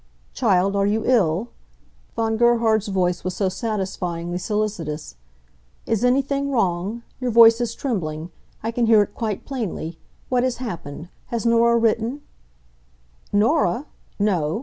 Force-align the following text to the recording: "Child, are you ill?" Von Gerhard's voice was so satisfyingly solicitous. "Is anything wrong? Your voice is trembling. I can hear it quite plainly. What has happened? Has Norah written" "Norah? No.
"Child, 0.33 0.75
are 0.75 0.87
you 0.87 1.03
ill?" 1.05 1.49
Von 2.15 2.35
Gerhard's 2.35 2.87
voice 2.87 3.23
was 3.23 3.35
so 3.35 3.49
satisfyingly 3.49 4.39
solicitous. 4.39 5.13
"Is 5.85 6.03
anything 6.03 6.49
wrong? 6.49 7.03
Your 7.19 7.29
voice 7.29 7.61
is 7.61 7.75
trembling. 7.75 8.31
I 8.63 8.71
can 8.71 8.87
hear 8.87 9.03
it 9.03 9.13
quite 9.13 9.45
plainly. 9.45 9.99
What 10.27 10.41
has 10.43 10.57
happened? 10.57 11.09
Has 11.27 11.45
Norah 11.45 11.77
written" 11.77 12.23
"Norah? 13.31 13.85
No. 14.17 14.59